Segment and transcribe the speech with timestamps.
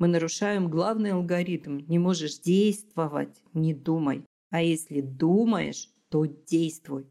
[0.00, 1.80] мы нарушаем главный алгоритм.
[1.86, 4.24] Не можешь действовать, не думай.
[4.50, 7.04] А если думаешь, то действуй.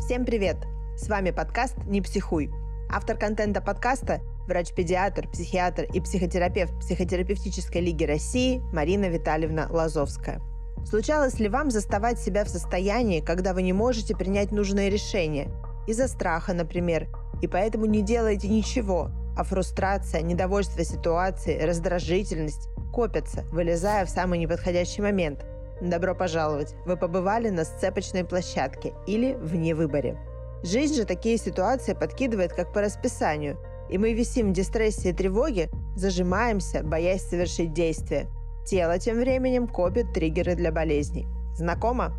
[0.00, 0.56] Всем привет!
[0.96, 2.50] С вами подкаст «Не психуй».
[2.90, 10.40] Автор контента подкаста– врач-педиатр, психиатр и психотерапевт Психотерапевтической лиги России Марина Витальевна Лазовская.
[10.86, 15.52] Случалось ли вам заставать себя в состоянии, когда вы не можете принять нужное решение?
[15.88, 17.08] Из-за страха, например,
[17.42, 25.02] и поэтому не делаете ничего, а фрустрация, недовольство ситуацией, раздражительность копятся, вылезая в самый неподходящий
[25.02, 25.44] момент.
[25.80, 26.74] Добро пожаловать!
[26.86, 30.16] Вы побывали на сцепочной площадке или вне выборе.
[30.62, 33.58] Жизнь же такие ситуации подкидывает как по расписанию,
[33.90, 38.28] и мы висим в дистрессе и тревоге, зажимаемся, боясь совершить действие–
[38.68, 41.26] Тело тем временем копит триггеры для болезней.
[41.54, 42.12] Знакомо?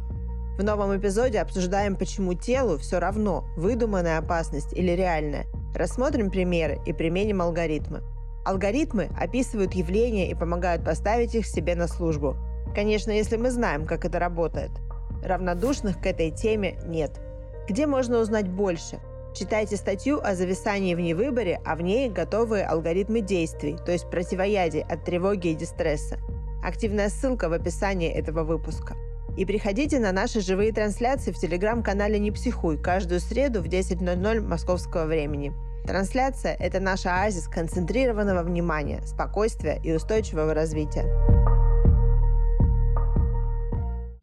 [0.60, 5.46] В новом эпизоде обсуждаем, почему телу все равно, выдуманная опасность или реальная.
[5.74, 8.02] Рассмотрим примеры и применим алгоритмы.
[8.44, 12.36] Алгоритмы описывают явления и помогают поставить их себе на службу.
[12.76, 14.72] Конечно, если мы знаем, как это работает.
[15.24, 17.22] Равнодушных к этой теме нет.
[17.70, 19.00] Где можно узнать больше?
[19.34, 24.84] Читайте статью о зависании в невыборе, а в ней готовые алгоритмы действий, то есть противоядие
[24.84, 26.18] от тревоги и дистресса.
[26.62, 28.98] Активная ссылка в описании этого выпуска.
[29.40, 35.06] И приходите на наши живые трансляции в телеграм-канале «Не психуй» каждую среду в 10.00 московского
[35.06, 35.54] времени.
[35.86, 41.06] Трансляция– это наш оазис концентрированного внимания, спокойствия и устойчивого развития.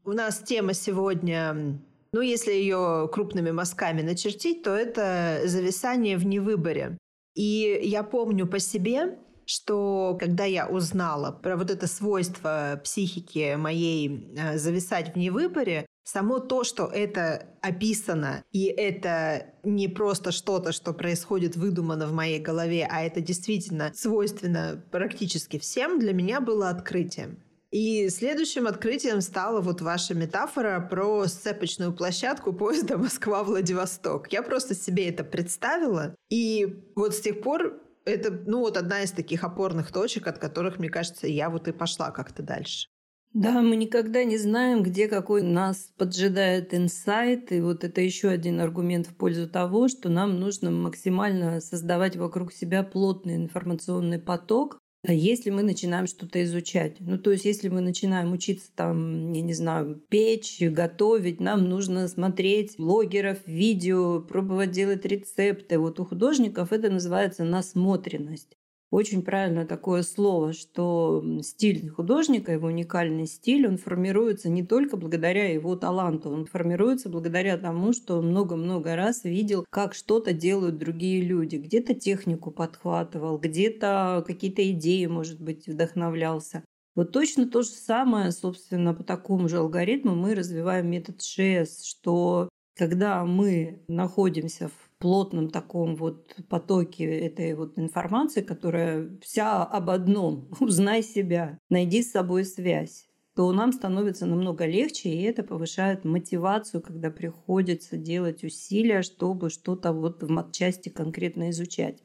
[0.04, 1.80] У нас тема сегодня,
[2.12, 6.98] ну, если ее крупными мазками начертить, то это зависание в невыборе.
[7.34, 14.32] И я помню по себе, что когда я узнала про вот это свойство психики моей
[14.36, 20.92] э, зависать в невыборе, само то, что это описано, и это не просто что-то, что
[20.92, 27.38] происходит выдумано в моей голове, а это действительно свойственно практически всем, для меня было открытием.
[27.72, 34.32] И следующим открытием стала вот ваша метафора про сцепочную площадку поезда Москва-Владивосток.
[34.32, 39.10] Я просто себе это представила, и вот с тех пор это, ну, вот одна из
[39.10, 42.88] таких опорных точек, от которых, мне кажется, я вот и пошла как-то дальше.
[43.34, 47.52] Да, мы никогда не знаем, где какой нас поджидает инсайт.
[47.52, 52.52] И вот это еще один аргумент в пользу того, что нам нужно максимально создавать вокруг
[52.52, 54.78] себя плотный информационный поток,
[55.12, 56.96] если мы начинаем что-то изучать.
[57.00, 62.08] Ну, то есть, если мы начинаем учиться там, я не знаю, печь, готовить, нам нужно
[62.08, 65.78] смотреть блогеров, видео, пробовать делать рецепты.
[65.78, 68.56] Вот у художников это называется насмотренность
[68.90, 75.52] очень правильно такое слово, что стиль художника, его уникальный стиль, он формируется не только благодаря
[75.52, 81.56] его таланту, он формируется благодаря тому, что много-много раз видел, как что-то делают другие люди.
[81.56, 86.62] Где-то технику подхватывал, где-то какие-то идеи, может быть, вдохновлялся.
[86.94, 92.48] Вот точно то же самое, собственно, по такому же алгоритму мы развиваем метод ШС, что
[92.76, 100.48] когда мы находимся в плотном таком вот потоке этой вот информации, которая вся об одном.
[100.60, 106.80] Узнай себя, найди с собой связь то нам становится намного легче, и это повышает мотивацию,
[106.80, 112.02] когда приходится делать усилия, чтобы что-то вот в матчасти конкретно изучать.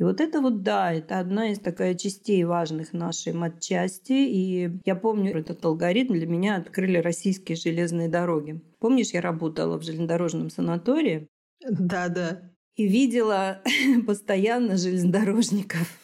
[0.00, 4.12] И вот это вот, да, это одна из такая частей важных нашей матчасти.
[4.12, 8.60] И я помню, этот алгоритм для меня открыли российские железные дороги.
[8.80, 11.28] Помнишь, я работала в железнодорожном санатории,
[11.68, 12.42] да, да.
[12.76, 13.62] И видела
[14.06, 15.98] постоянно железнодорожников.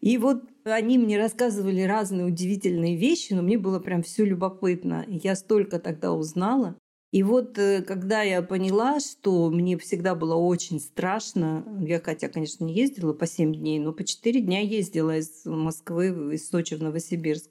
[0.00, 5.04] И вот они мне рассказывали разные удивительные вещи, но мне было прям все любопытно.
[5.08, 6.76] Я столько тогда узнала.
[7.12, 12.64] И вот э, когда я поняла, что мне всегда было очень страшно, я хотя, конечно,
[12.64, 16.82] не ездила по 7 дней, но по 4 дня ездила из Москвы, из Сочи в
[16.82, 17.50] Новосибирск.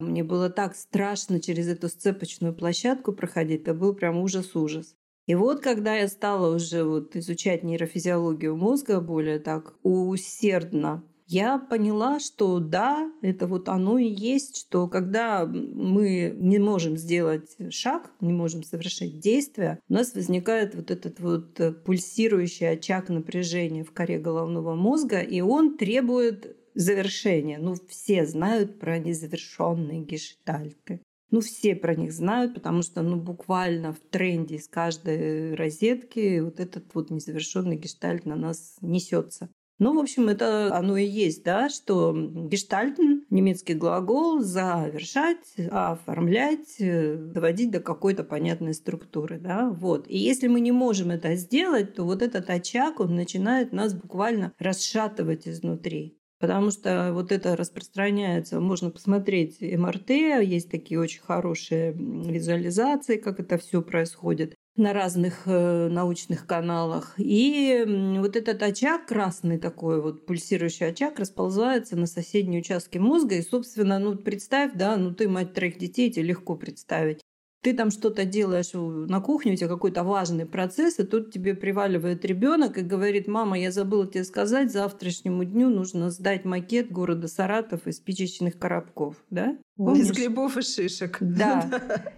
[0.00, 4.96] Мне было так страшно через эту сцепочную площадку проходить, это был прям ужас-ужас.
[5.26, 12.20] И вот когда я стала уже вот изучать нейрофизиологию мозга более так усердно, я поняла,
[12.20, 18.32] что да, это вот оно и есть, что когда мы не можем сделать шаг, не
[18.32, 24.76] можем совершить действие, у нас возникает вот этот вот пульсирующий очаг напряжения в коре головного
[24.76, 27.58] мозга, и он требует завершения.
[27.58, 31.00] Ну, все знают про незавершенные гештальты.
[31.30, 36.60] Ну, все про них знают, потому что, ну, буквально в тренде из каждой розетки вот
[36.60, 39.50] этот вот незавершенный гештальт на нас несется.
[39.78, 47.16] Ну, в общем, это оно и есть, да, что гештальтен, немецкий глагол, завершать, оформлять, э,
[47.16, 50.08] доводить до какой-то понятной структуры, да, вот.
[50.08, 54.54] И если мы не можем это сделать, то вот этот очаг, он начинает нас буквально
[54.58, 56.16] расшатывать изнутри.
[56.38, 63.56] Потому что вот это распространяется, можно посмотреть МРТ, есть такие очень хорошие визуализации, как это
[63.56, 67.14] все происходит на разных э, научных каналах.
[67.16, 67.84] И
[68.18, 73.36] вот этот очаг красный такой вот пульсирующий очаг расползается на соседние участки мозга.
[73.36, 77.22] И, собственно, ну представь, да, ну ты мать троих детей, тебе легко представить
[77.62, 82.24] ты там что-то делаешь на кухне, у тебя какой-то важный процесс, и тут тебе приваливает
[82.24, 87.86] ребенок и говорит, мама, я забыла тебе сказать, завтрашнему дню нужно сдать макет города Саратов
[87.86, 89.58] из спичечных коробков, да?
[89.76, 90.04] Помнишь?
[90.04, 91.18] Из грибов и шишек.
[91.36, 91.68] Да.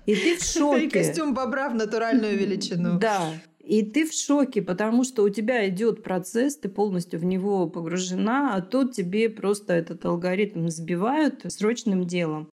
[0.07, 0.85] И ты в шоке.
[0.85, 2.99] И костюм бобра в натуральную величину.
[2.99, 3.33] Да.
[3.59, 8.55] И ты в шоке, потому что у тебя идет процесс, ты полностью в него погружена,
[8.55, 12.49] а тут тебе просто этот алгоритм сбивают срочным делом.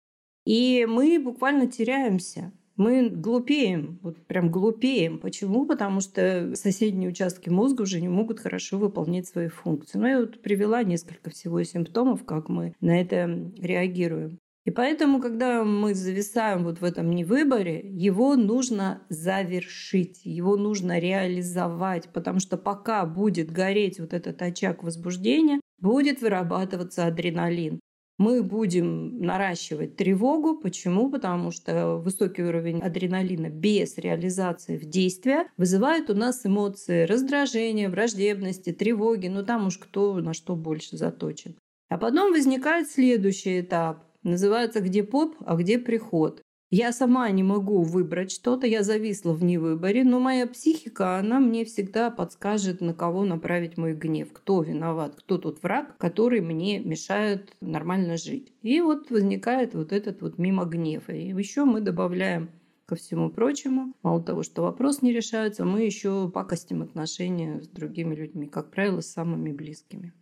[0.46, 5.20] И мы буквально теряемся мы глупеем, вот прям глупеем.
[5.20, 5.66] Почему?
[5.66, 9.98] Потому что соседние участки мозга уже не могут хорошо выполнять свои функции.
[9.98, 14.40] Ну, я вот привела несколько всего симптомов, как мы на это реагируем.
[14.66, 22.10] И поэтому, когда мы зависаем вот в этом невыборе, его нужно завершить, его нужно реализовать,
[22.10, 27.80] потому что пока будет гореть вот этот очаг возбуждения, будет вырабатываться адреналин
[28.18, 30.58] мы будем наращивать тревогу.
[30.58, 31.10] Почему?
[31.10, 38.72] Потому что высокий уровень адреналина без реализации в действии вызывает у нас эмоции раздражения, враждебности,
[38.72, 39.28] тревоги.
[39.28, 41.56] Ну там уж кто на что больше заточен.
[41.90, 44.06] А потом возникает следующий этап.
[44.24, 46.42] Называется «Где поп, а где приход?».
[46.72, 51.64] Я сама не могу выбрать что-то, я зависла в невыборе, но моя психика, она мне
[51.64, 57.56] всегда подскажет, на кого направить мой гнев, кто виноват, кто тот враг, который мне мешает
[57.62, 58.52] нормально жить.
[58.64, 61.12] И вот возникает вот этот вот мимо гнева.
[61.12, 62.50] И еще мы добавляем
[62.88, 68.16] ко всему прочему, мало того, что вопрос не решается, мы еще пакостим отношения с другими
[68.16, 70.14] людьми, как правило, с самыми близкими.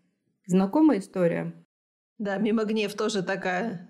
[0.45, 1.53] Знакомая история?
[2.23, 3.85] Да, мимо гнев тоже такая.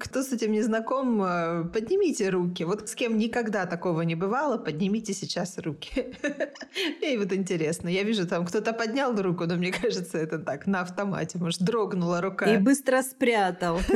[0.00, 2.64] Кто с этим не знаком, э, поднимите руки.
[2.64, 6.14] Вот с кем никогда такого не бывало, поднимите сейчас руки.
[7.02, 10.80] И вот интересно, я вижу, там кто-то поднял руку, но мне кажется, это так, на
[10.80, 11.36] автомате.
[11.36, 12.46] Может, дрогнула рука.
[12.46, 13.78] И быстро спрятал.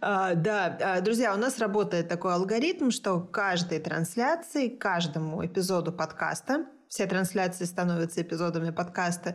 [0.00, 6.66] А, да, а, друзья, у нас работает такой алгоритм, что каждой трансляции, каждому эпизоду подкаста
[6.88, 9.34] все трансляции становятся эпизодами подкаста.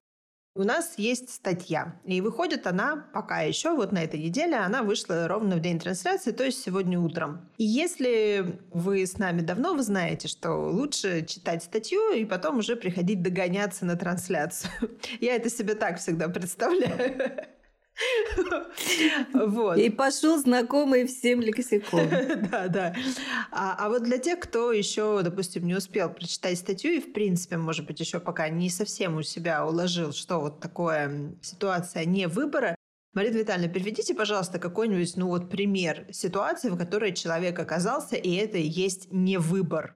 [0.56, 5.28] У нас есть статья, и выходит она пока еще, вот на этой неделе, она вышла
[5.28, 7.50] ровно в день трансляции, то есть сегодня утром.
[7.58, 12.76] И если вы с нами давно, вы знаете, что лучше читать статью и потом уже
[12.76, 14.72] приходить догоняться на трансляцию.
[15.20, 17.48] Я это себе так всегда представляю.
[19.34, 19.78] Вот.
[19.78, 22.08] И пошел знакомый всем лексикон.
[22.52, 22.96] Да, да.
[23.52, 27.58] А, а вот для тех, кто еще, допустим, не успел прочитать статью и, в принципе,
[27.58, 32.76] может быть, еще пока не совсем у себя уложил, что вот такое ситуация не выбора,
[33.14, 38.58] Марина Витальевна, приведите, пожалуйста, какой-нибудь, ну вот, пример ситуации, в которой человек оказался, и это
[38.58, 39.96] и есть не выбор.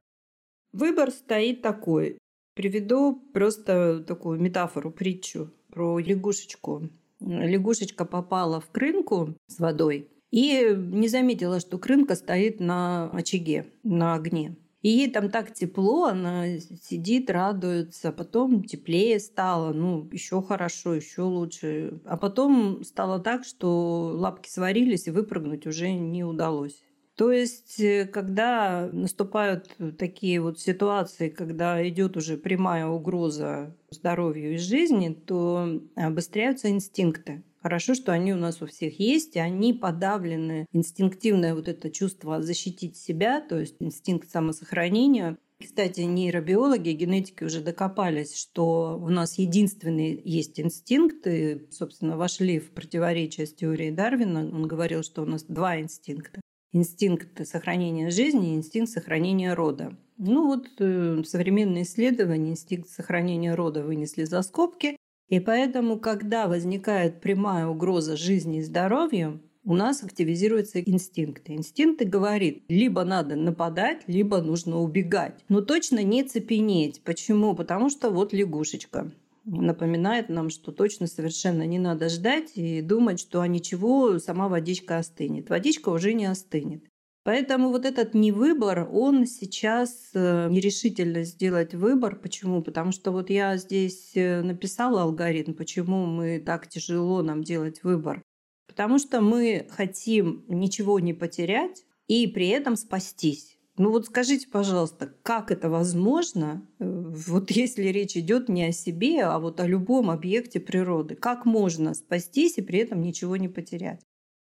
[0.72, 2.20] Выбор стоит такой.
[2.56, 11.08] Приведу просто такую метафору, притчу про лягушечку лягушечка попала в крынку с водой и не
[11.08, 14.56] заметила, что крынка стоит на очаге, на огне.
[14.84, 18.12] И ей там так тепло, она сидит, радуется.
[18.12, 22.00] Потом теплее стало, ну, еще хорошо, еще лучше.
[22.06, 26.84] А потом стало так, что лапки сварились, и выпрыгнуть уже не удалось.
[27.18, 34.58] То есть, э, когда наступают такие вот ситуации, когда идет уже прямая угроза здоровью и
[34.58, 37.42] жизни, то обостряются инстинкты.
[37.64, 40.68] Хорошо, что они у нас у всех есть, и они подавлены.
[40.72, 48.38] Инстинктивное вот это чувство защитить себя, то есть инстинкт самосохранения, кстати, нейробиологи, генетики уже докопались,
[48.38, 54.42] что у нас единственный есть инстинкт, и, собственно, вошли в противоречие с теорией Дарвина.
[54.42, 56.42] Он говорил, что у нас два инстинкта
[56.78, 59.96] инстинкт сохранения жизни и инстинкт сохранения рода.
[60.18, 64.98] Ну вот э, современные исследования инстинкт сохранения рода вынесли за скобки,
[65.30, 71.54] и поэтому, когда возникает прямая угроза жизни и здоровью, у нас активизируются инстинкты.
[71.54, 75.36] Инстинкты говорит, либо надо нападать, либо нужно убегать.
[75.50, 77.02] Но точно не цепенеть.
[77.02, 77.54] Почему?
[77.54, 79.12] Потому что вот лягушечка
[79.48, 84.98] напоминает нам, что точно совершенно не надо ждать и думать, что а ничего, сама водичка
[84.98, 85.50] остынет.
[85.50, 86.84] Водичка уже не остынет.
[87.24, 92.16] Поэтому вот этот невыбор, он сейчас э, нерешительно сделать выбор.
[92.16, 92.62] Почему?
[92.62, 98.22] Потому что вот я здесь э, написала алгоритм, почему мы так тяжело нам делать выбор.
[98.68, 103.57] Потому что мы хотим ничего не потерять и при этом спастись.
[103.78, 109.24] Ну вот скажите, пожалуйста, как это возможно, э, вот если речь идет не о себе,
[109.24, 111.16] а вот о любом объекте природы?
[111.16, 114.02] Как можно спастись и при этом ничего не потерять?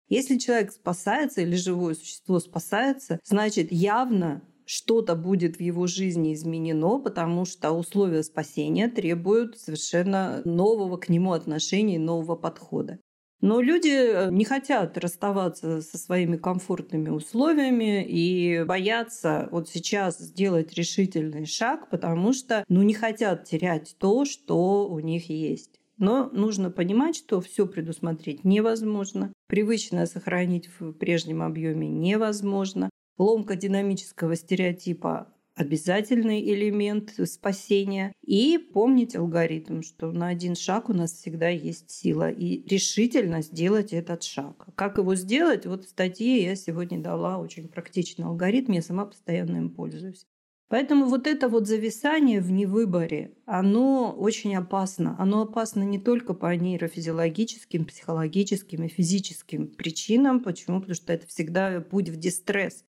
[0.09, 6.99] Если человек спасается или живое существо спасается, значит явно что-то будет в его жизни изменено,
[6.99, 12.99] потому что условия спасения требуют совершенно нового к нему отношения, нового подхода.
[13.45, 20.73] Но люди э, не хотят расставаться со своими комфортными условиями и боятся вот сейчас сделать
[20.73, 25.79] решительный шаг, потому что ну, не хотят терять то, что у них есть.
[25.99, 29.31] Но нужно понимать, что все предусмотреть невозможно.
[29.47, 32.89] Привычное сохранить в прежнем объеме невозможно.
[33.19, 38.13] Ломка динамического стереотипа обязательный элемент спасения.
[38.23, 42.31] И помнить алгоритм, что на один шаг у нас всегда есть сила.
[42.31, 44.67] И решительно сделать этот шаг.
[44.75, 45.67] Как его сделать?
[45.67, 48.73] Вот в статье я сегодня дала очень практичный алгоритм.
[48.73, 50.27] Я сама постоянно им пользуюсь.
[50.69, 55.15] Поэтому вот это вот зависание в невыборе, оно очень опасно.
[55.19, 60.41] Оно опасно не только по нейрофизиологическим, психологическим и физическим причинам.
[60.41, 60.81] Почему?
[60.81, 62.85] Потому что это всегда путь в дистресс.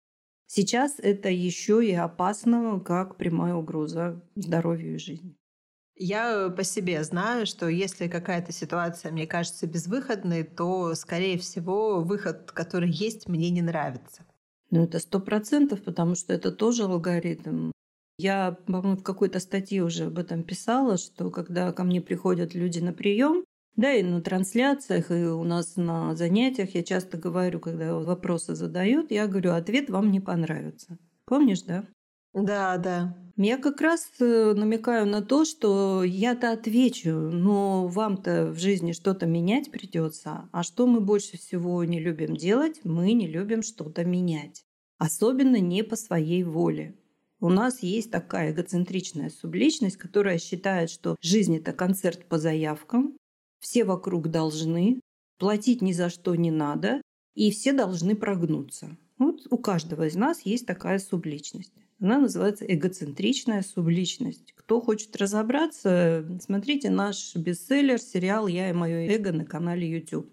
[0.53, 5.38] Сейчас это еще и опасно, как прямая угроза здоровью и жизни.
[5.96, 12.51] Я по себе знаю, что если какая-то ситуация мне кажется безвыходной, то, скорее всего, выход,
[12.51, 14.25] который есть, мне не нравится.
[14.72, 17.72] Ну, это сто процентов, потому что это тоже алгоритм.
[18.17, 22.79] Я, по-моему, в какой-то статье уже об этом писала, что когда ко мне приходят люди
[22.79, 27.95] на прием, да, и на трансляциях, и у нас на занятиях я часто говорю, когда
[27.95, 30.97] вопросы задают, я говорю, ответ вам не понравится.
[31.25, 31.85] Помнишь, да?
[32.33, 33.17] Да, да.
[33.37, 39.25] Я как раз э, намекаю на то, что я-то отвечу, но вам-то в жизни что-то
[39.25, 40.49] менять придется.
[40.51, 42.81] А что мы больше всего не любим делать?
[42.83, 44.63] Мы не любим что-то менять.
[44.97, 46.95] Особенно не по своей воле.
[47.39, 53.17] У нас есть такая эгоцентричная субличность, которая считает, что жизнь– это концерт по заявкам,
[53.62, 55.00] все вокруг должны,
[55.38, 57.01] платить ни за что не надо,
[57.36, 58.98] и все должны прогнуться.
[59.18, 61.72] Вот у каждого из нас есть такая субличность.
[62.01, 64.51] Она называется эгоцентричная субличность.
[64.56, 70.27] Кто хочет разобраться, смотрите наш бестселлер, сериал «Я и мое эго» на канале YouTube.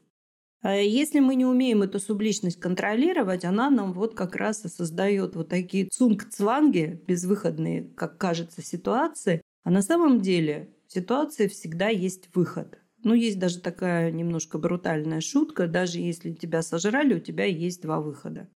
[0.61, 5.37] А если мы не умеем эту субличность контролировать, она нам вот как раз и создает
[5.37, 9.43] вот такие цунг-цванги, безвыходные, как кажется, ситуации.
[9.63, 12.79] А на самом деле в ситуации всегда есть выход.
[13.05, 18.01] Ну, есть даже такая немножко брутальная шутка, даже если тебя сожрали, у тебя есть два
[18.01, 18.49] выхода.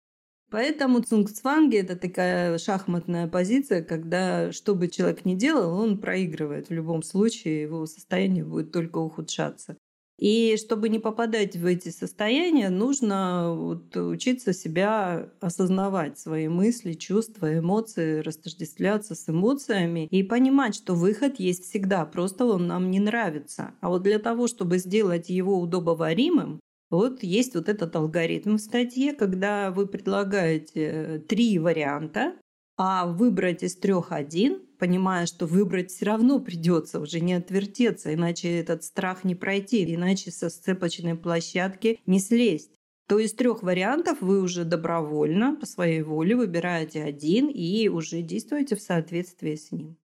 [0.49, 6.67] Поэтому цунгцванги– это такая шахматная позиция, когда что бы человек ни делал, он проигрывает.
[6.67, 9.77] В любом случае его состояние будет только ухудшаться.
[10.21, 17.57] И чтобы не попадать в эти состояния, нужно вот учиться себя осознавать, свои мысли, чувства,
[17.57, 23.71] эмоции, растождествляться с эмоциями и понимать, что выход есть всегда, просто он нам не нравится.
[23.81, 26.59] А вот для того, чтобы сделать его удобоваримым,
[26.91, 32.35] вот есть вот этот алгоритм в статье, когда вы предлагаете три варианта,
[32.77, 38.57] а выбрать из трех один, понимая, что выбрать все равно придется, уже не отвертеться, иначе
[38.57, 42.71] этот страх не пройти, иначе со сцепочной площадки не слезть
[43.07, 48.77] то из трех вариантов вы уже добровольно, по своей воле выбираете один и уже действуете
[48.77, 49.97] в соответствии с ним.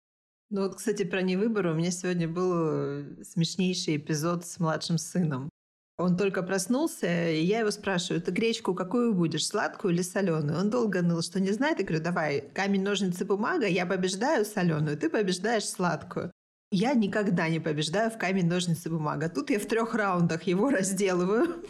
[0.49, 1.67] Ну вот, кстати, про невыбор.
[1.67, 5.49] У меня сегодня был э, смешнейший эпизод с младшим сыном.
[5.97, 10.59] Он только проснулся, и я его спрашиваю, ты гречку какую будешь, сладкую или соленую?
[10.59, 11.79] Он долго ныл, что не знает.
[11.79, 16.31] Я говорю, давай, камень, ножницы, бумага, я побеждаю соленую, ты побеждаешь сладкую.
[16.71, 19.27] Я никогда не побеждаю в камень, ножницы, бумага.
[19.27, 21.63] Тут я в трех раундах его разделываю.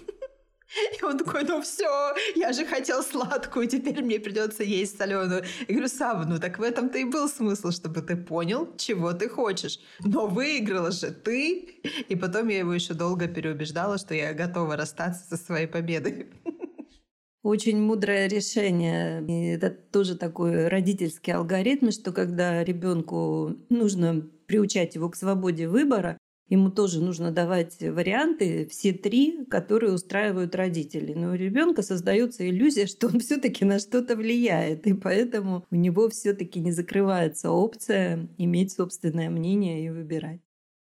[0.99, 5.43] И он такой, ну все, я же хотел сладкую, теперь мне придется есть соленую.
[5.67, 9.29] Я говорю, Сав, ну так в этом-то и был смысл, чтобы ты понял, чего ты
[9.29, 9.79] хочешь.
[9.99, 11.79] Но выиграла же ты.
[12.09, 16.27] И потом я его еще долго переубеждала, что я готова расстаться со своей победой.
[17.43, 19.23] Очень мудрое решение.
[19.25, 26.17] И это тоже такой родительский алгоритм, что когда ребенку нужно приучать его к свободе выбора,
[26.49, 31.13] Ему тоже нужно давать варианты, все три, которые устраивают родителей.
[31.13, 36.09] Но у ребенка создается иллюзия, что он все-таки на что-то влияет, и поэтому у него
[36.09, 40.41] все-таки не закрывается опция иметь собственное мнение и выбирать.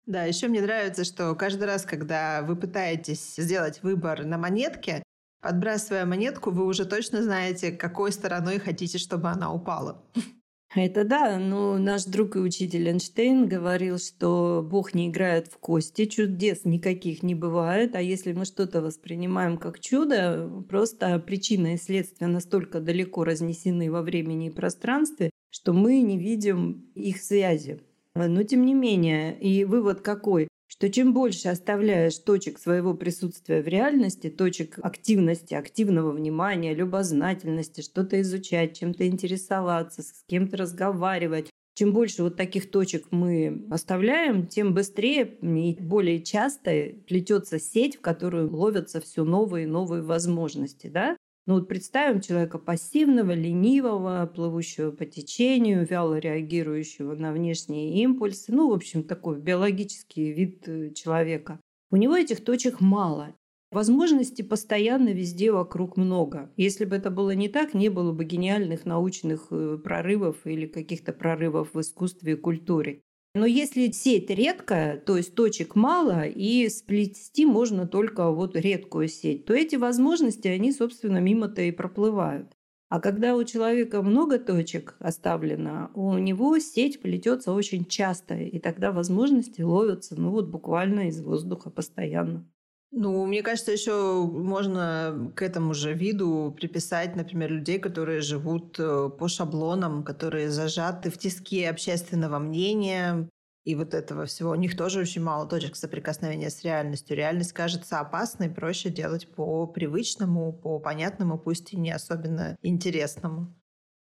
[0.06, 5.02] Да, еще мне нравится, что каждый раз, когда вы пытаетесь сделать выбор на монетке,
[5.40, 10.02] Отбрасывая монетку, вы уже точно знаете, какой стороной хотите, чтобы она упала.
[10.74, 16.04] Это да, но наш друг и учитель Эйнштейн говорил, что Бог не играет в кости,
[16.04, 22.28] чудес никаких не бывает, а если мы что-то воспринимаем как чудо, просто причина и следствие
[22.28, 27.80] настолько далеко разнесены во времени и пространстве, что мы не видим их связи.
[28.14, 30.48] Но тем не менее, и вывод какой?
[30.68, 38.20] Что чем больше оставляешь точек своего присутствия в реальности, точек активности, активного внимания, любознательности, что-то
[38.20, 45.38] изучать, чем-то интересоваться, с кем-то разговаривать, чем больше вот таких точек мы оставляем, тем быстрее
[45.40, 50.88] и более часто плетется сеть, в которую ловятся все новые и новые возможности.
[50.88, 51.16] Да?
[51.48, 58.52] Ну вот представим человека пассивного, ленивого, плывущего по течению, вяло реагирующего на внешние импульсы.
[58.52, 61.58] Ну, в общем, такой биологический вид э, человека.
[61.90, 63.34] У него этих точек мало.
[63.70, 66.52] Возможностей постоянно везде вокруг много.
[66.58, 71.14] Если бы это было не так, не было бы гениальных научных э, прорывов или каких-то
[71.14, 73.00] прорывов в искусстве и культуре.
[73.34, 79.44] Но если сеть редкая, то есть точек мало, и сплести можно только вот редкую сеть,
[79.44, 82.56] то эти возможности, они, собственно, мимо-то и проплывают.
[82.88, 88.92] А когда у человека много точек оставлено, у него сеть плетется очень часто, и тогда
[88.92, 92.48] возможности ловятся, ну вот буквально из воздуха постоянно.
[92.90, 99.10] Ну, мне кажется, еще можно к этому же виду приписать, например, людей, которые живут э,
[99.10, 103.28] по шаблонам, которые зажаты в тиски общественного мнения,
[103.68, 104.52] и вот этого всего.
[104.52, 107.14] У них тоже очень мало точек соприкосновения с реальностью.
[107.14, 113.54] Реальность кажется опасной, проще делать по привычному, по понятному, пусть и не особенно интересному.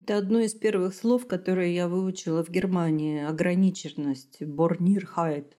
[0.00, 3.24] Это одно из первых слов, которые я выучила в Германии.
[3.24, 4.40] Ограниченность.
[4.40, 5.57] Борнирхайт.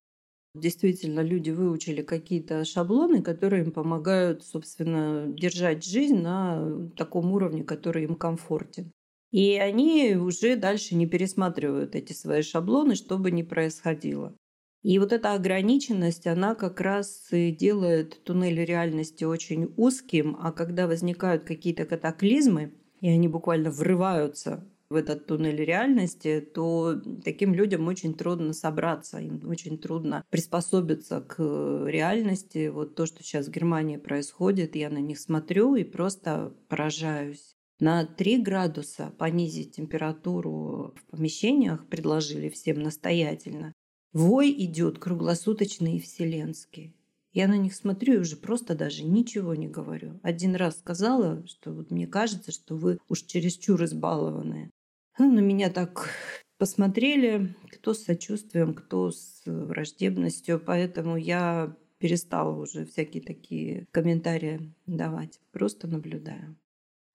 [0.59, 8.03] Действительно, люди выучили какие-то шаблоны, которые им помогают, собственно, держать жизнь на таком уровне, который
[8.03, 8.91] им комфортен.
[9.31, 14.35] И они уже дальше не пересматривают эти свои шаблоны, что бы ни происходило.
[14.81, 20.87] И вот эта ограниченность, она как раз и делает туннель реальности очень узким, а когда
[20.87, 28.15] возникают какие-то катаклизмы, и они буквально врываются в этот туннель реальности, то таким людям очень
[28.15, 32.69] трудно собраться, им очень трудно приспособиться к реальности.
[32.69, 37.55] Вот то, что сейчас в Германии происходит, я на них смотрю и просто поражаюсь.
[37.79, 43.73] На 3 градуса понизить температуру в помещениях предложили всем настоятельно.
[44.11, 46.95] Вой идет круглосуточный и вселенский.
[47.31, 50.19] Я на них смотрю и уже просто даже ничего не говорю.
[50.23, 54.71] Один раз сказала, что вот мне кажется, что вы уж чересчур избалованные.
[55.19, 56.09] Ну, на меня так
[56.57, 65.41] посмотрели, кто с сочувствием, кто с враждебностью, поэтому я перестала уже всякие такие комментарии давать.
[65.51, 66.55] Просто наблюдаю.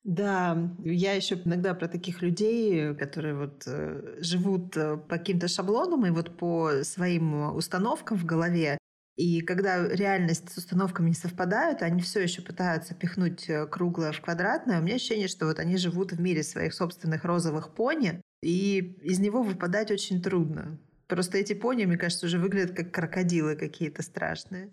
[0.04, 6.04] Да, я еще иногда про таких людей, которые вот э, живут э, по каким-то шаблонам
[6.04, 8.76] и вот по своим установкам в голове,
[9.16, 14.20] и когда реальность с установками не совпадают, они все еще пытаются пихнуть э, круглое в
[14.20, 14.81] квадратное.
[14.81, 19.20] У меня ощущение, что вот они живут в мире своих собственных розовых пони, и из
[19.20, 20.79] него выпадать очень трудно.
[21.07, 24.72] Просто эти пони, мне кажется, уже выглядят как крокодилы какие-то страшные.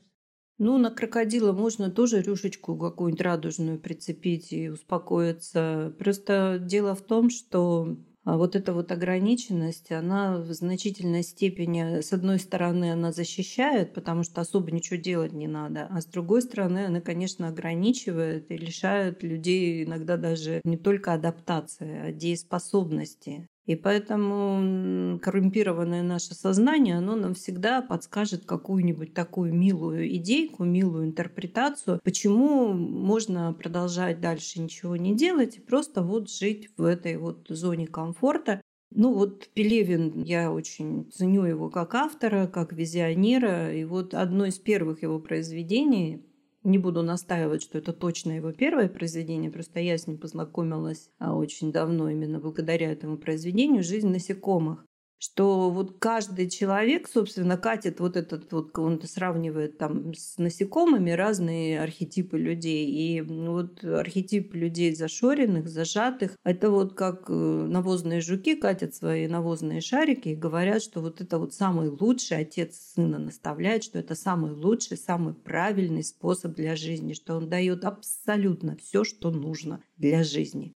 [0.57, 5.93] Ну, на крокодила можно тоже рюшечку какую-нибудь радужную прицепить и успокоиться.
[5.99, 12.39] Просто дело в том, что вот эта вот ограниченность, она в значительной степени, с одной
[12.39, 17.01] стороны, она защищает, потому что особо ничего делать не надо, а с другой стороны, она,
[17.01, 23.47] конечно, ограничивает и лишает людей иногда даже не только адаптации, а дееспособности.
[23.67, 31.99] И поэтому коррумпированное наше сознание, оно нам всегда подскажет какую-нибудь такую милую идейку, милую интерпретацию,
[32.03, 37.85] почему можно продолжать дальше ничего не делать и просто вот жить в этой вот зоне
[37.85, 38.61] комфорта.
[38.93, 43.73] Ну вот Пелевин, я очень ценю его как автора, как визионера.
[43.73, 46.25] И вот одно из первых его произведений
[46.63, 51.35] не буду настаивать, что это точно его первое произведение, просто я с ним познакомилась а,
[51.35, 54.85] очень давно именно благодаря этому произведению «Жизнь насекомых»
[55.21, 61.79] что вот каждый человек, собственно, катит вот этот вот, он сравнивает там с насекомыми разные
[61.79, 62.89] архетипы людей.
[62.89, 69.79] И вот архетип людей зашоренных, зажатых, это вот как э, навозные жуки катят свои навозные
[69.79, 74.53] шарики и говорят, что вот это вот самый лучший, отец сына наставляет, что это самый
[74.53, 80.73] лучший, самый правильный способ для жизни, что он дает абсолютно все, что нужно для жизни.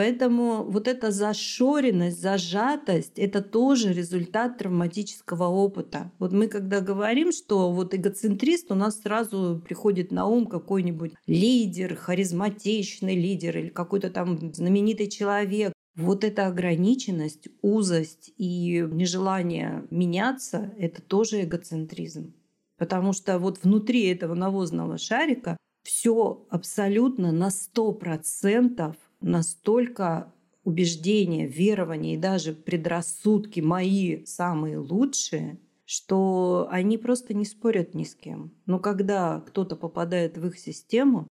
[0.00, 6.10] Поэтому вот эта зашоренность, зажатость– это тоже результат травматического опыта.
[6.18, 11.96] Вот мы когда говорим, что вот эгоцентрист, у нас сразу приходит на ум какой-нибудь лидер,
[11.96, 15.74] харизматичный лидер или какой-то там знаменитый человек.
[15.94, 22.32] Вот эта ограниченность, узость и нежелание меняться– это тоже эгоцентризм.
[22.78, 30.32] Потому что вот внутри этого навозного шарика все абсолютно на сто процентов настолько
[30.64, 38.14] убеждения, верования и даже предрассудки мои самые лучшие, что они просто не спорят ни с
[38.14, 38.52] кем.
[38.66, 41.26] Но когда кто-то попадает в их систему,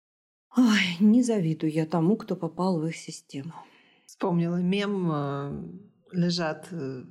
[0.56, 3.52] ой, не завидую я тому, кто попал в их систему.
[4.06, 5.62] Вспомнила мем, э,
[6.12, 7.04] лежат э,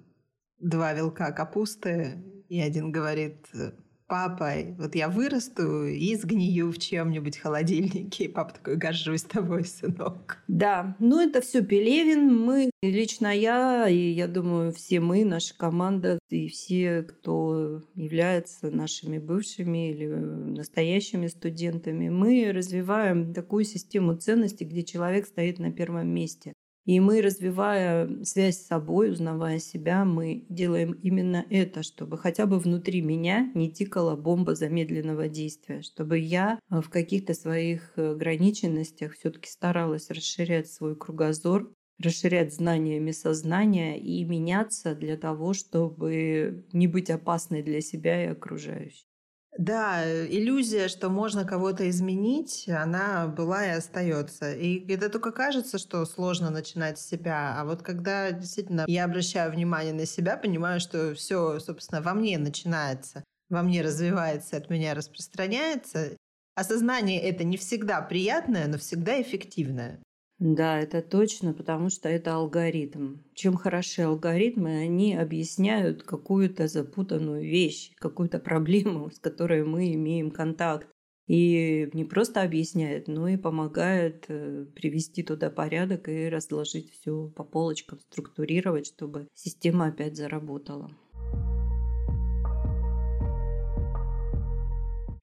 [0.60, 3.74] два вилка капусты, и один говорит, э,
[4.08, 8.26] папа, вот я вырасту и сгнию в чем-нибудь холодильнике.
[8.26, 10.44] И папа такой, горжусь тобой, сынок.
[10.48, 12.36] Да, ну это все Пелевин.
[12.38, 19.18] Мы, лично я, и я думаю, все мы, наша команда, и все, кто является нашими
[19.18, 26.54] бывшими или настоящими студентами, мы развиваем такую систему ценностей, где человек стоит на первом месте.
[26.86, 32.60] И мы, развивая связь с собой, узнавая себя, мы делаем именно это, чтобы хотя бы
[32.60, 39.14] внутри меня не тикала бомба замедленного действия, чтобы я э, в каких-то своих э, ограниченностях
[39.14, 47.10] все-таки старалась расширять свой кругозор, расширять знаниями сознания и меняться для того, чтобы не быть
[47.10, 49.08] опасной для себя и окружающих.
[49.58, 54.52] Да, иллюзия, что можно кого-то изменить, она была и остается.
[54.54, 57.56] И это только кажется, что сложно начинать с себя.
[57.58, 62.38] А вот когда действительно я обращаю внимание на себя, понимаю, что все, собственно, во мне
[62.38, 66.18] начинается, во мне развивается, от меня распространяется.
[66.56, 70.02] Осознание это не всегда приятное, но всегда эффективное.
[70.38, 73.20] Да, это точно, потому что это алгоритм.
[73.34, 80.88] Чем хороши алгоритмы, они объясняют какую-то запутанную вещь, какую-то проблему, с которой мы имеем контакт.
[81.28, 87.44] И не просто объясняет, но и помогает э, привести туда порядок и разложить все по
[87.44, 90.92] полочкам, структурировать, чтобы система опять заработала.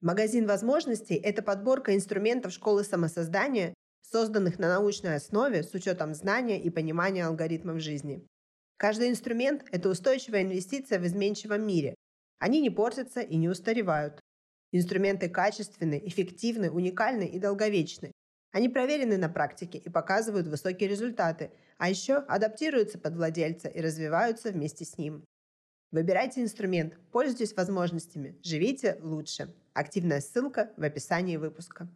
[0.01, 3.73] Магазин возможностей– это подборка инструментов школы самосоздания,
[4.13, 8.23] созданных на научной основе с учетом знания и понимания алгоритмов жизни.
[8.77, 11.95] Каждый инструмент– это устойчивая инвестиция в изменчивом мире.
[12.37, 14.19] Они не портятся и не устаревают.
[14.71, 18.11] Инструменты качественны, эффективны, уникальны и долговечны.
[18.51, 21.49] Они проверены на практике и показывают высокие результаты,
[21.79, 25.23] а еще адаптируются под владельца и развиваются вместе с ним.
[25.89, 29.55] Выбирайте инструмент, пользуйтесь возможностями, живите лучше.
[29.73, 31.89] Активная ссылка в описании выпуска.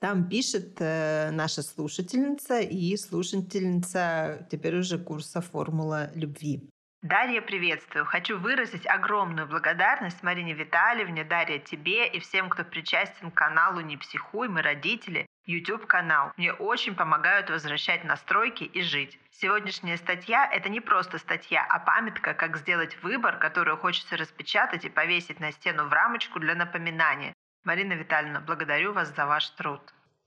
[0.00, 6.70] Там пишет э, наша слушательница и слушательница теперь уже курса «Формула любви».
[7.02, 8.06] Дарья, приветствую.
[8.06, 13.98] Хочу выразить огромную благодарность Марине Витальевне, Дарья, тебе и всем, кто причастен к каналу «Не
[13.98, 16.32] психуй», мы родители, YouTube-канал.
[16.38, 19.18] Мне очень помогают возвращать настройки и жить.
[19.30, 24.90] Сегодняшняя статья– это не просто статья, а памятка, как сделать выбор, которую хочется распечатать и
[24.90, 27.34] повесить на стену в рамочку для напоминания.
[27.64, 29.80] Марина Витальевна, благодарю вас за ваш труд.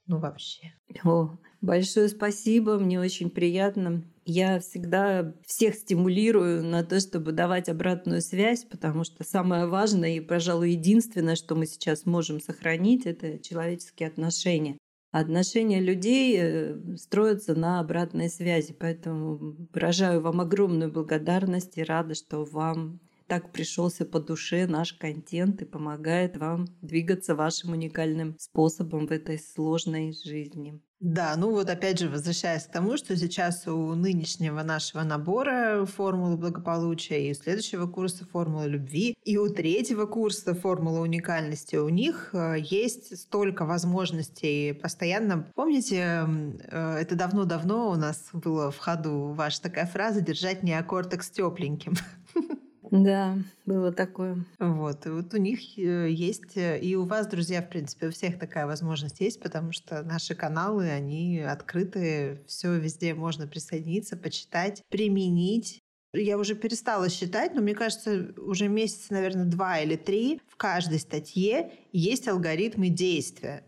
[0.06, 0.74] Ну, вообще.
[1.04, 4.04] О, большое спасибо, мне очень приятно.
[4.26, 10.22] Я всегда всех стимулирую на то, чтобы давать обратную связь, потому что самое важное и,
[10.22, 14.78] пожалуй, единственное, что мы сейчас можем сохранить, это человеческие отношения.
[15.12, 22.46] Отношения людей э, строятся на обратной связи, поэтому выражаю вам огромную благодарность и рада, что
[22.46, 23.00] вам
[23.34, 29.40] так пришелся по душе наш контент и помогает вам двигаться вашим уникальным способом в этой
[29.40, 30.80] сложной жизни.
[31.00, 36.38] Да, ну вот опять же, возвращаясь к тому, что сейчас у нынешнего нашего набора формулы
[36.38, 42.30] благополучия и у следующего курса формулы любви, и у третьего курса формулы уникальности, у них
[42.34, 45.52] э, есть столько возможностей постоянно.
[45.56, 46.28] Помните,
[46.70, 51.96] э, это давно-давно у нас было в ходу ваша такая фраза «держать неокортекс тепленьким».
[52.94, 54.46] Да, было такое.
[54.60, 58.12] Вот, и вот у них э, есть, э, и у вас, друзья, в принципе, у
[58.12, 64.84] всех такая возможность есть, потому что наши каналы, они открыты, все везде можно присоединиться, почитать,
[64.90, 65.80] применить.
[66.14, 71.00] Я уже перестала считать, но мне кажется, уже месяц, наверное, два или три в каждой
[71.00, 73.64] статье есть алгоритмы действия.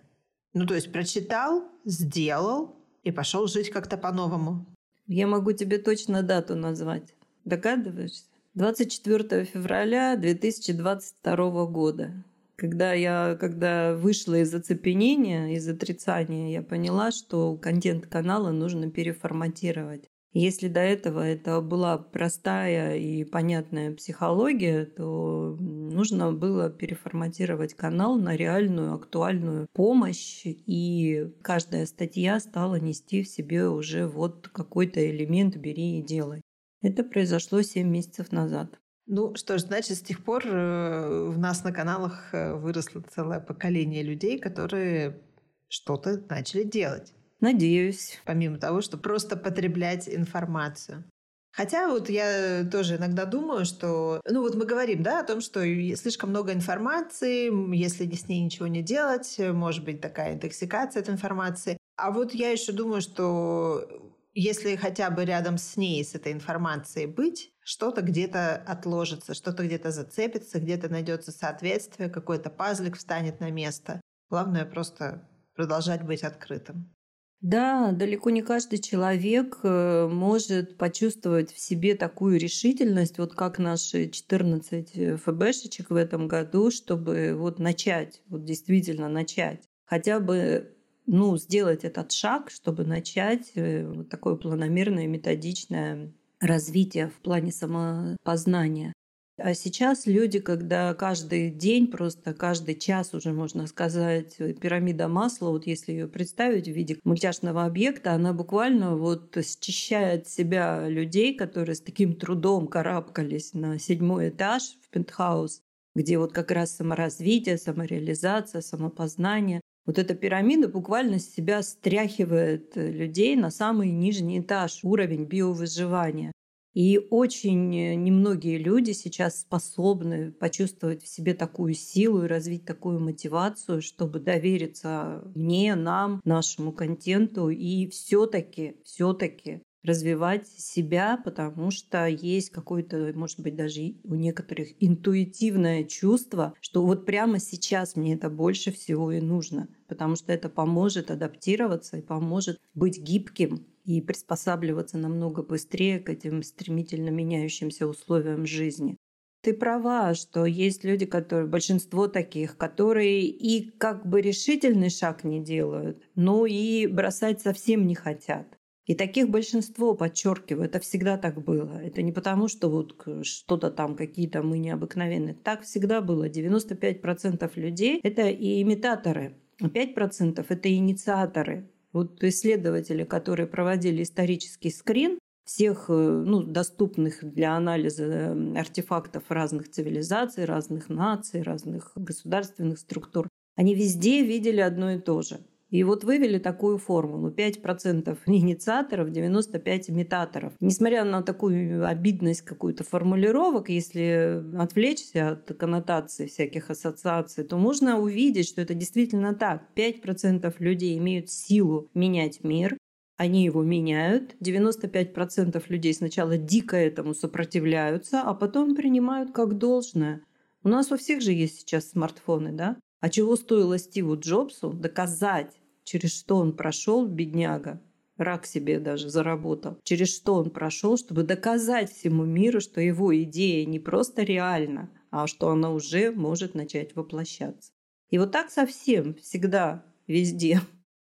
[0.53, 4.67] Ну, то есть прочитал, сделал и пошел жить как-то по-новому.
[5.07, 7.15] Я могу тебе точно дату назвать.
[7.43, 8.34] Догадываешься?
[8.55, 12.13] 24 февраля 2022 года.
[12.55, 20.05] Когда я когда вышла из оцепенения, из отрицания, я поняла, что контент канала нужно переформатировать.
[20.31, 28.37] Если до этого это была простая и понятная психология, то нужно было переформатировать канал на
[28.37, 35.99] реальную, актуальную помощь, и каждая статья стала нести в себе уже вот какой-то элемент «бери
[35.99, 36.44] и делай».
[36.85, 38.79] Это произошло 7 месяцев назад.
[39.07, 43.39] Ну что ж, значит, с тех пор э, в нас на каналах э, выросло целое
[43.39, 45.19] поколение людей, которые
[45.67, 47.11] что-то начали делать.
[47.39, 48.21] Надеюсь.
[48.23, 51.03] Помимо того, что просто потреблять информацию.
[51.51, 54.21] Хотя вот я тоже иногда думаю, что...
[54.29, 55.61] Ну вот мы говорим, да, о том, что
[55.95, 61.77] слишком много информации, если с ней ничего не делать, может быть такая интоксикация от информации.
[61.97, 67.07] А вот я еще думаю, что если хотя бы рядом с ней, с этой информацией
[67.07, 74.01] быть, что-то где-то отложится, что-то где-то зацепится, где-то найдется соответствие, какой-то пазлик встанет на место.
[74.29, 76.93] Главное просто продолжать быть открытым.
[77.41, 84.09] Да, далеко не каждый человек э, может почувствовать в себе такую решительность, вот как наши
[84.09, 89.69] 14 э, ФБшечек в этом году, чтобы вот начать, вот действительно начать.
[89.85, 90.74] Хотя бы
[91.07, 98.93] ну, сделать этот шаг, чтобы начать э, вот такое планомерное, методичное развитие в плане самопознания.
[99.37, 105.67] А сейчас люди, когда каждый день, просто каждый час уже, можно сказать, пирамида масла, вот
[105.67, 111.81] если ее представить в виде мультяшного объекта, она буквально вот счищает себя людей, которые с
[111.81, 115.61] таким трудом карабкались на седьмой этаж в пентхаус,
[115.95, 119.59] где вот как раз саморазвитие, самореализация, самопознание.
[119.85, 126.31] Вот эта пирамида буквально с себя стряхивает людей на самый нижний этаж, уровень биовыживания.
[126.73, 133.81] И очень немногие люди сейчас способны почувствовать в себе такую силу и развить такую мотивацию,
[133.81, 143.11] чтобы довериться мне, нам, нашему контенту и все-таки, все-таки развивать себя, потому что есть какое-то,
[143.15, 149.11] может быть, даже у некоторых интуитивное чувство, что вот прямо сейчас мне это больше всего
[149.11, 155.99] и нужно, потому что это поможет адаптироваться и поможет быть гибким и приспосабливаться намного быстрее
[155.99, 158.97] к этим стремительно меняющимся условиям жизни.
[159.41, 165.39] Ты права, что есть люди, которые, большинство таких, которые и как бы решительный шаг не
[165.39, 168.54] делают, но и бросать совсем не хотят.
[168.85, 171.81] И таких большинство, подчеркиваю, это всегда так было.
[171.81, 175.33] Это не потому, что вот что-то там, какие-то мы необыкновенные.
[175.33, 176.29] Так всегда было.
[176.29, 181.69] 95% людей— это и имитаторы, 5%— это инициаторы.
[181.93, 190.45] Вот исследователи, которые проводили исторический скрин всех э, ну, доступных для анализа артефактов разных цивилизаций,
[190.45, 195.39] разных наций, разных государственных структур, они везде видели одно и то же.
[195.69, 197.31] И вот вывели такую формулу.
[197.31, 200.53] 5% инициаторов, 95 имитаторов.
[200.59, 208.47] Несмотря на такую обидность какую-то формулировок, если отвлечься от коннотаций всяких ассоциаций, то можно увидеть,
[208.47, 209.63] что это действительно так.
[209.75, 212.77] 5% людей имеют силу менять мир,
[213.17, 214.35] они его меняют.
[214.41, 220.21] 95% людей сначала дико этому сопротивляются, а потом принимают как должное.
[220.63, 222.77] У нас у всех же есть сейчас смартфоны, да?
[222.99, 225.53] А чего стоило Стиву Джобсу доказать,
[225.83, 227.81] через что он прошел, бедняга,
[228.17, 233.65] рак себе даже заработал, через что он прошел, чтобы доказать всему миру, что его идея
[233.65, 237.71] не просто реальна, а что она уже может начать воплощаться.
[238.09, 240.61] И вот так совсем, всегда, везде.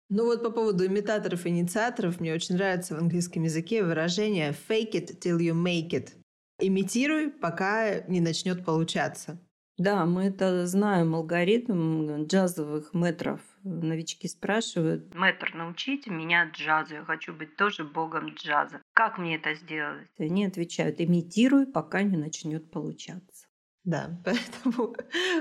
[0.09, 4.93] Ну вот по поводу имитаторов и инициаторов, мне очень нравится в английском языке выражение «fake
[4.93, 6.09] it till you make it».
[6.59, 9.39] Имитируй, пока не начнет получаться.
[9.79, 13.39] Да, мы это знаем, алгоритм джазовых метров.
[13.63, 18.81] Новички спрашивают, мэтр, научите меня джазу, я хочу быть тоже богом джаза.
[18.93, 20.07] Как мне это сделать?
[20.17, 23.47] Они отвечают, имитируй, пока не начнет получаться.
[23.85, 24.95] Да, поэтому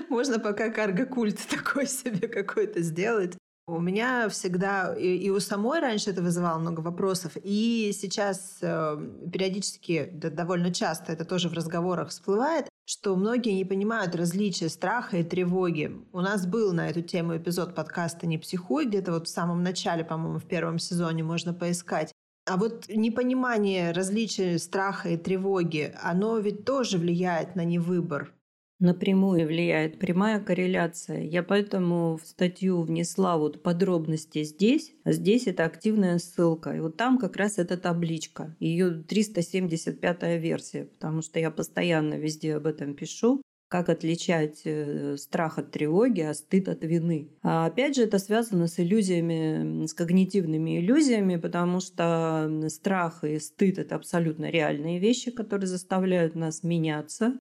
[0.08, 3.36] можно пока карго-культ такой себе какой-то сделать.
[3.68, 8.96] У меня всегда, и, и у самой раньше это вызывало много вопросов, и сейчас э,
[9.30, 15.18] периодически, да, довольно часто это тоже в разговорах всплывает, что многие не понимают различия страха
[15.18, 15.94] и тревоги.
[16.14, 20.02] У нас был на эту тему эпизод подкаста «Не психуй», где-то вот в самом начале,
[20.02, 22.10] по-моему, в первом сезоне можно поискать.
[22.46, 28.32] А вот непонимание различия страха и тревоги, оно ведь тоже влияет на невыбор
[28.80, 31.22] напрямую влияет прямая корреляция.
[31.22, 36.70] Я поэтому в статью внесла вот подробности здесь, здесь это активная ссылка.
[36.70, 42.54] И вот там как раз эта табличка, ее 375 версия, потому что я постоянно везде
[42.54, 43.42] об этом пишу.
[43.70, 47.28] как отличать э, страх от тревоги, а стыд от вины.
[47.42, 53.78] А опять же, это связано с иллюзиями, с когнитивными иллюзиями, потому что страх и стыд–
[53.78, 57.38] это абсолютно реальные вещи, которые заставляют нас меняться.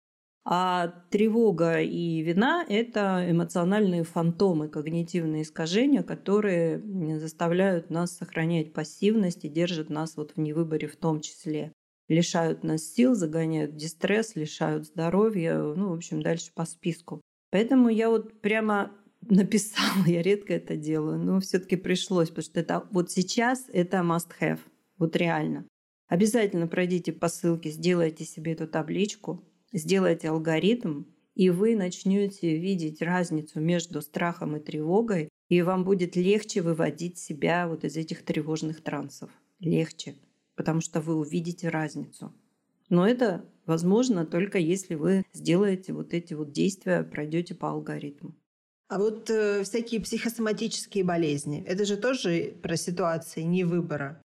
[0.49, 6.81] А тревога и вина– это эмоциональные фантомы, когнитивные искажения, которые
[7.19, 11.73] заставляют нас сохранять пассивность и держат нас вот в невыборе в том числе
[12.07, 17.21] лишают нас сил, загоняют в дистресс, лишают здоровья, ну, в общем, дальше по списку.
[17.51, 22.87] Поэтому я вот прямо написала, я редко это делаю, но все-таки пришлось, потому что это
[22.91, 24.59] вот сейчас это must have,
[24.97, 25.65] вот реально.
[26.07, 31.03] Обязательно пройдите по ссылке, сделайте себе эту табличку, сделайте алгоритм,
[31.35, 37.67] и вы начнете видеть разницу между страхом и тревогой, и вам будет легче выводить себя
[37.67, 39.29] вот из этих тревожных трансов.
[39.59, 40.15] Легче
[40.57, 42.33] потому что вы увидите разницу.
[42.89, 48.35] Но это возможно только если вы сделаете вот эти вот действия, пройдете по алгоритму.
[48.89, 54.21] А вот э, всякие психосоматические болезни, это же тоже про ситуации не выбора.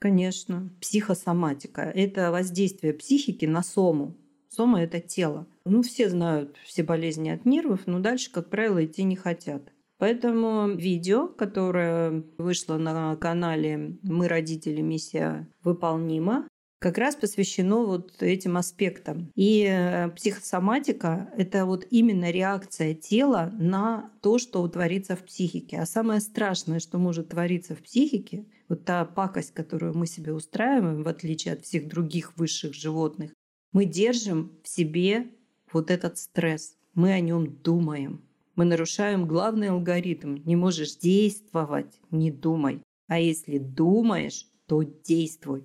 [0.00, 0.72] Конечно.
[0.80, 4.16] Психосоматика– это воздействие психики на сому.
[4.48, 5.46] Сома– это тело.
[5.64, 9.62] Ну, все знают все болезни от нервов, но дальше, как правило, идти не хотят.
[9.98, 14.80] Поэтому видео, которое вышло на канале «Мы родители.
[14.80, 19.32] Миссия выполнима», как раз посвящено вот этим аспектам.
[19.34, 25.80] И э, психосоматика– это вот именно реакция тела на то, что творится в психике.
[25.80, 31.02] А самое страшное, что может твориться в психике, вот та пакость, которую мы себе устраиваем,
[31.02, 33.32] в отличие от всех других высших животных,
[33.72, 35.28] мы держим в себе
[35.72, 36.76] вот этот стресс.
[36.94, 38.28] Мы о нем думаем
[38.58, 40.38] мы нарушаем главный алгоритм.
[40.44, 42.82] Не можешь действовать, не думай.
[43.06, 45.62] А если думаешь, то действуй.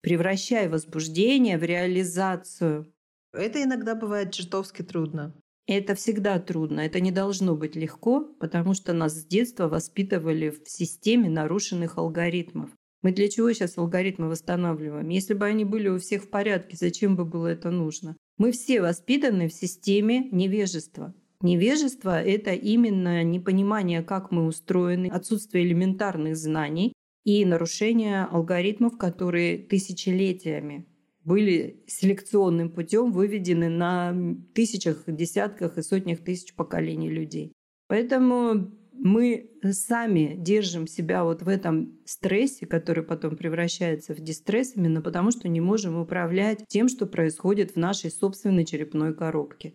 [0.00, 2.92] Превращай возбуждение в реализацию.
[3.32, 5.36] Это иногда бывает чертовски трудно.
[5.68, 10.68] Это всегда трудно, это не должно быть легко, потому что нас с детства воспитывали в
[10.68, 12.70] системе нарушенных алгоритмов.
[13.02, 15.08] Мы для чего сейчас алгоритмы восстанавливаем?
[15.08, 18.16] Если бы они были у всех в порядке, зачем бы было это нужно?
[18.38, 21.14] Мы все воспитаны в системе невежества.
[21.42, 26.92] Невежество– это именно непонимание, как мы устроены, отсутствие элементарных знаний
[27.24, 30.86] и нарушение алгоритмов, которые тысячелетиями
[31.24, 34.16] были селекционным путем выведены на
[34.54, 37.52] тысячах, десятках и сотнях тысяч поколений людей.
[37.88, 45.02] Поэтому мы сами держим себя вот в этом стрессе, который потом превращается в дистресс, именно
[45.02, 49.74] потому что не можем управлять тем, что происходит в нашей собственной черепной коробке.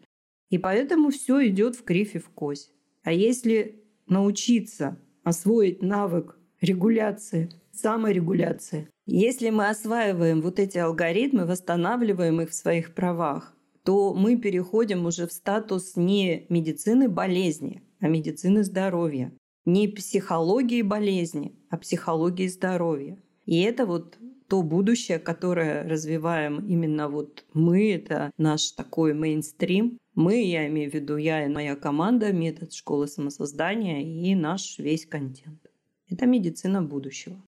[0.49, 2.71] И поэтому все идет в кривь и в кось.
[3.03, 12.49] А если научиться освоить навык регуляции, саморегуляции, если мы осваиваем вот эти алгоритмы, восстанавливаем их
[12.49, 19.32] в своих правах, то мы переходим уже в статус не медицины болезни, а медицины здоровья.
[19.66, 23.18] Не психологии болезни, а психологии здоровья.
[23.46, 24.18] И это вот
[24.50, 30.94] то будущее, которое развиваем именно вот мы, это наш такой мейнстрим, мы, я имею в
[30.94, 35.72] виду я и моя команда, метод школы самосоздания и наш весь контент.
[36.10, 37.42] Это медицина будущего.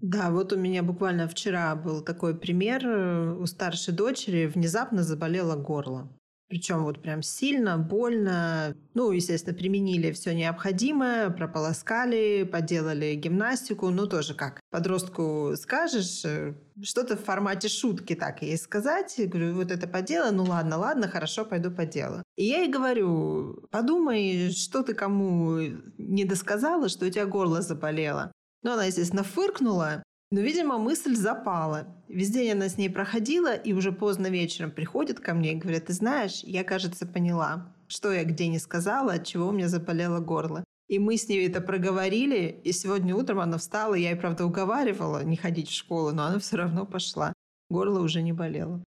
[0.00, 3.38] Да, вот у меня буквально вчера был такой пример.
[3.38, 6.08] У старшей дочери внезапно заболело горло.
[6.50, 8.74] Причем вот прям сильно, больно.
[8.94, 13.90] Ну, естественно, применили все необходимое, прополоскали, поделали гимнастику.
[13.90, 19.14] Ну, тоже как подростку скажешь, э, что-то в формате шутки так ей сказать.
[19.16, 20.00] Говорю, вот это по
[20.32, 22.24] ну ладно, ладно, хорошо, пойду по делу.
[22.34, 25.56] И я ей говорю, подумай, что ты кому
[25.98, 28.32] не досказала, что у тебя горло заболело.
[28.64, 31.86] Ну, она, естественно, фыркнула, но, видимо, мысль запала.
[32.08, 35.86] Весь день она с ней проходила, и уже поздно вечером приходит ко мне и говорит,
[35.86, 40.20] ты знаешь, я, кажется, поняла, что я где не сказала, от чего у меня заболело
[40.20, 40.64] горло.
[40.88, 45.24] И мы с ней это проговорили, и сегодня утром она встала, я ей, правда, уговаривала
[45.24, 47.32] не ходить в школу, но она все равно пошла.
[47.68, 48.82] Горло уже не болело.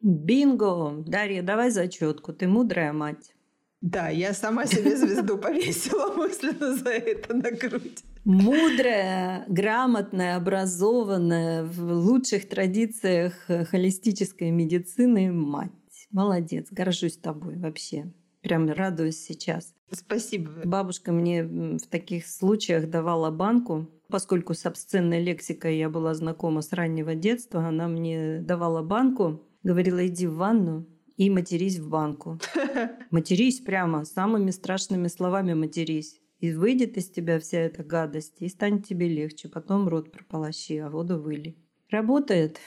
[0.00, 1.02] Бинго!
[1.06, 3.34] Дарья, давай зачетку, ты мудрая мать.
[3.80, 8.02] Да, я сама себе звезду повесила мысленно за это на грудь.
[8.24, 13.34] Мудрая, грамотная, образованная, в лучших традициях
[13.70, 15.70] холистической медицины мать.
[16.10, 18.12] Молодец, горжусь тобой вообще.
[18.42, 19.74] Прям радуюсь сейчас.
[19.90, 20.50] Спасибо.
[20.64, 23.88] Бабушка мне в таких случаях давала банку.
[24.08, 30.06] Поскольку с обсценной лексикой я была знакома с раннего детства, она мне давала банку, говорила,
[30.06, 30.86] иди в ванну,
[31.18, 32.40] и матерись в банку.
[33.10, 36.20] Матерись прямо, самыми страшными словами матерись.
[36.38, 39.48] И выйдет из тебя вся эта гадость, и станет тебе легче.
[39.48, 41.56] Потом рот прополощи, а воду выли.
[41.90, 42.60] Работает.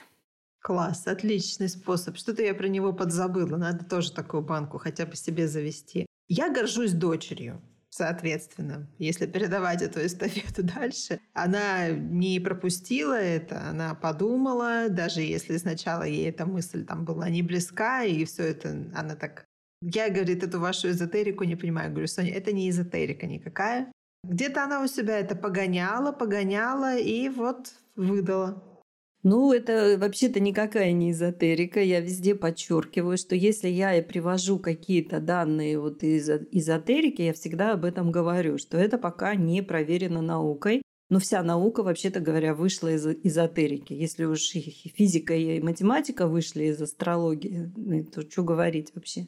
[0.60, 2.18] Класс, отличный способ.
[2.18, 3.56] Что-то я про него подзабыла.
[3.56, 6.06] Надо тоже такую банку хотя бы себе завести.
[6.28, 7.62] Я горжусь дочерью.
[7.92, 16.04] Соответственно, если передавать эту эстафету дальше, она не пропустила это, она подумала, даже если сначала
[16.04, 19.46] ей эта мысль там была не близка, и все это она так...
[19.82, 21.90] Я, говорит, эту вашу эзотерику не понимаю.
[21.92, 23.92] Говорю, Соня, это не эзотерика никакая.
[24.24, 28.64] Где-то она у себя это погоняла, погоняла и вот выдала.
[29.24, 31.80] Ну, это вообще-то никакая не эзотерика.
[31.80, 37.74] Я везде подчеркиваю, что если я и привожу какие-то данные вот из эзотерики, я всегда
[37.74, 40.82] об этом говорю, что это пока не проверено наукой.
[41.10, 43.94] Но вся наука, вообще-то говоря, вышла из эзотерики.
[43.94, 44.62] Если уж и
[44.96, 49.28] физика и математика вышли из астрологии, ну, то что говорить вообще?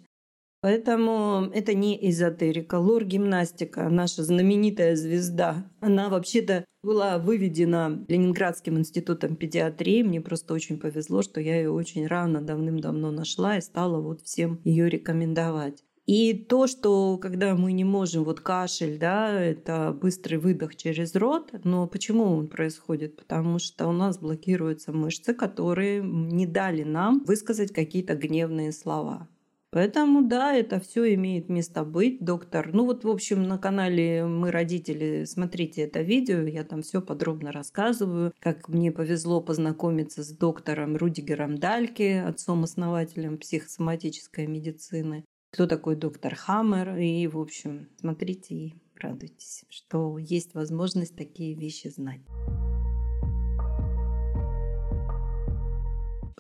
[0.64, 2.76] Поэтому это не эзотерика.
[2.80, 10.04] Лор-гимнастика, наша знаменитая звезда, она вообще-то была выведена Ленинградским институтом педиатрии.
[10.04, 14.62] Мне просто очень повезло, что я ее очень рано, давным-давно нашла и стала вот всем
[14.64, 15.84] ее рекомендовать.
[16.06, 21.52] И то, что когда мы не можем, вот кашель, да, это быстрый выдох через рот,
[21.66, 23.18] но почему он происходит?
[23.18, 29.28] Потому что у нас блокируются мышцы, которые не дали нам высказать какие-то гневные слова.
[29.74, 32.72] Поэтому, да, это все имеет место быть, доктор.
[32.72, 37.52] Ну вот, в общем, на канале «Мы родители» смотрите это видео, я там все подробно
[37.52, 46.36] рассказываю, как мне повезло познакомиться с доктором Рудигером Дальки, отцом-основателем психосоматической медицины, кто такой доктор
[46.36, 52.22] Хаммер, и, в общем, смотрите и радуйтесь, что есть возможность такие вещи знать.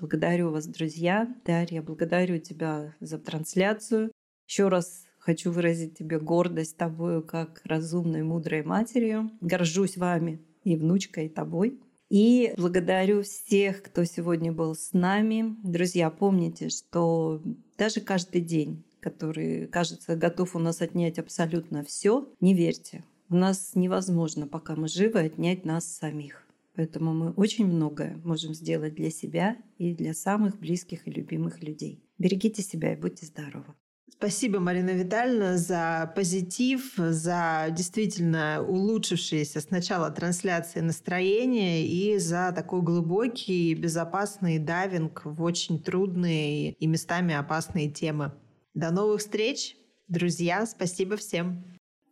[0.04, 1.34] Благодарю вас, друзья.
[1.46, 4.12] Дарья, благодарю тебя за трансляцию.
[4.46, 9.32] Еще раз хочу выразить тебе гордость тобою, как разумной, мудрой матерью.
[9.40, 11.80] Горжусь вами и внучкой, и тобой.
[12.10, 15.56] И благодарю всех, кто сегодня был с нами.
[15.64, 17.42] Друзья, помните, что
[17.78, 23.06] даже каждый день, который, кажется, готов у нас отнять абсолютно все, не верьте.
[23.30, 26.46] У нас невозможно, пока мы живы, отнять нас самих.
[26.76, 32.04] Поэтому мы очень многое можем сделать для себя и для самых близких и любимых людей.
[32.18, 33.76] Берегите себя и будьте здоровы.
[34.10, 42.82] Спасибо, Марина Витальевна, за позитив, за действительно улучшившееся с начала трансляции настроение и за такой
[42.84, 48.34] глубокий, безопасный дайвинг в очень трудные и местами опасные темы.
[48.74, 49.76] До новых встреч,
[50.08, 50.66] друзья.
[50.66, 51.66] Спасибо всем.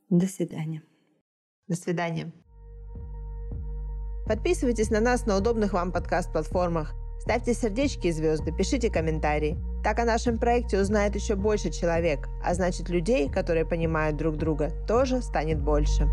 [0.09, 0.83] До свидания.
[1.67, 2.33] До свидания.
[4.31, 6.93] Подписывайтесь на нас на удобных вам подкаст-платформах.
[7.19, 9.57] Ставьте сердечки и звезды, пишите комментарии.
[9.83, 14.71] Так о нашем проекте узнает еще больше человек, а значит людей, которые понимают друг друга,
[14.87, 16.07] тоже станет больше.